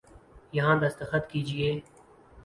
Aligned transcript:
یہاں 0.53 0.75
دستخط 0.81 1.29
کیجئے 1.31 1.69